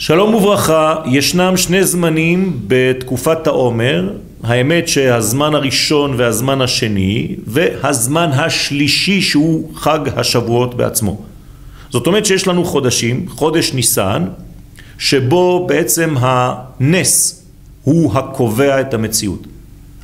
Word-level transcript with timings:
שלום 0.00 0.34
וברכה, 0.34 0.94
ישנם 1.06 1.56
שני 1.56 1.84
זמנים 1.84 2.60
בתקופת 2.66 3.46
העומר, 3.46 4.12
האמת 4.42 4.88
שהזמן 4.88 5.54
הראשון 5.54 6.14
והזמן 6.16 6.60
השני 6.60 7.36
והזמן 7.46 8.30
השלישי 8.32 9.22
שהוא 9.22 9.70
חג 9.74 9.98
השבועות 10.16 10.74
בעצמו. 10.74 11.20
זאת 11.90 12.06
אומרת 12.06 12.26
שיש 12.26 12.48
לנו 12.48 12.64
חודשים, 12.64 13.26
חודש 13.28 13.72
ניסן, 13.74 14.24
שבו 14.98 15.66
בעצם 15.68 16.14
הנס 16.18 17.44
הוא 17.84 18.12
הקובע 18.14 18.80
את 18.80 18.94
המציאות. 18.94 19.46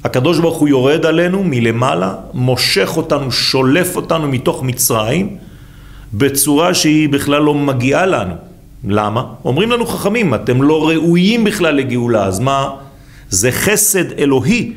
הקדוש 0.05 0.39
ברוך 0.39 0.59
הוא 0.59 0.69
יורד 0.69 1.07
עלינו 1.07 1.45
מלמעלה, 1.45 2.15
מושך 2.35 2.97
אותנו, 2.97 3.33
שולף 3.33 3.97
אותנו 3.97 4.29
מתוך 4.29 4.63
מצרים 4.63 5.37
בצורה 6.15 6.75
שהיא 6.75 7.09
בכלל 7.09 7.43
לא 7.43 7.55
מגיעה 7.55 8.07
לנו. 8.07 8.46
למה? 8.87 9.25
אומרים 9.45 9.71
לנו 9.71 9.87
חכמים, 9.87 10.35
אתם 10.35 10.63
לא 10.63 10.89
ראויים 10.89 11.45
בכלל 11.45 11.75
לגאולה, 11.75 12.25
אז 12.25 12.41
מה? 12.41 12.71
זה 13.31 13.53
חסד 13.53 14.13
אלוהי 14.13 14.73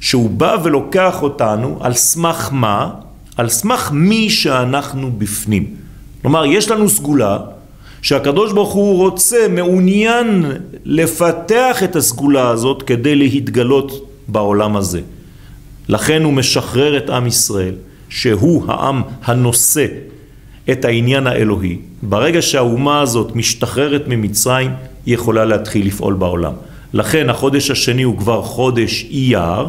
שהוא 0.00 0.30
בא 0.30 0.56
ולוקח 0.64 1.22
אותנו 1.22 1.78
על 1.80 1.94
סמך 1.94 2.48
מה? 2.52 2.90
על 3.36 3.48
סמך 3.48 3.90
מי 3.92 4.30
שאנחנו 4.30 5.10
בפנים. 5.18 5.74
כלומר, 6.22 6.46
יש 6.46 6.70
לנו 6.70 6.88
סגולה 6.88 7.38
שהקדוש 8.02 8.52
ברוך 8.52 8.72
הוא 8.72 8.98
רוצה, 8.98 9.48
מעוניין 9.50 10.44
לפתח 10.84 11.82
את 11.84 11.96
הסגולה 11.96 12.48
הזאת 12.48 12.82
כדי 12.82 13.14
להתגלות 13.14 14.10
בעולם 14.28 14.76
הזה. 14.76 15.00
לכן 15.88 16.22
הוא 16.22 16.32
משחרר 16.32 16.96
את 16.96 17.10
עם 17.10 17.26
ישראל, 17.26 17.74
שהוא 18.08 18.64
העם 18.68 19.02
הנושא 19.24 19.86
את 20.70 20.84
העניין 20.84 21.26
האלוהי. 21.26 21.78
ברגע 22.02 22.42
שהאומה 22.42 23.00
הזאת 23.00 23.36
משתחררת 23.36 24.02
ממצרים, 24.06 24.70
היא 25.06 25.14
יכולה 25.14 25.44
להתחיל 25.44 25.86
לפעול 25.86 26.14
בעולם. 26.14 26.52
לכן 26.92 27.30
החודש 27.30 27.70
השני 27.70 28.02
הוא 28.02 28.18
כבר 28.18 28.42
חודש 28.42 29.06
אייר, 29.10 29.66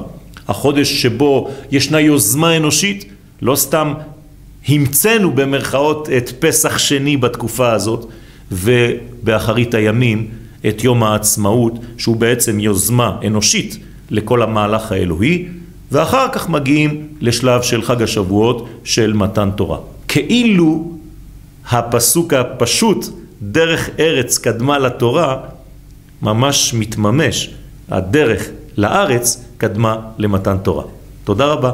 החודש 0.48 1.02
שבו 1.02 1.50
ישנה 1.72 2.00
יוזמה 2.00 2.58
אנושית, 2.58 3.06
לא 3.42 3.56
סתם 3.56 3.94
המצאנו 4.67 5.31
במרכאות 5.31 6.09
את 6.17 6.31
פסח 6.39 6.78
שני 6.78 7.17
בתקופה 7.17 7.72
הזאת, 7.72 8.06
ובאחרית 8.52 9.73
הימים 9.73 10.28
את 10.67 10.84
יום 10.84 11.04
העצמאות, 11.04 11.73
שהוא 11.98 12.16
בעצם 12.16 12.59
יוזמה 12.59 13.17
אנושית 13.28 13.78
לכל 14.09 14.42
המהלך 14.42 14.92
האלוהי, 14.92 15.45
ואחר 15.92 16.28
כך 16.32 16.50
מגיעים 16.50 17.08
לשלב 17.22 17.61
של 17.61 17.82
חג 17.82 18.02
השבועות 18.02 18.70
של 18.84 19.14
מתן 19.14 19.50
תורה. 19.56 19.78
כאילו 20.18 20.92
הפסוק 21.72 22.34
הפשוט, 22.34 23.06
דרך 23.42 23.90
ארץ 24.00 24.38
קדמה 24.38 24.80
לתורה, 24.80 25.38
ממש 26.22 26.73
מתממש. 26.73 27.50
הדרך 27.90 28.48
לארץ 28.78 29.44
קדמה 29.58 30.00
למתן 30.18 30.58
תורה. 30.58 30.84
תודה 31.23 31.45
רבה. 31.45 31.72